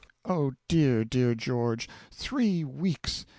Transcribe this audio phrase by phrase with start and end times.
[0.25, 3.27] Oh, dear, dear George three weeks!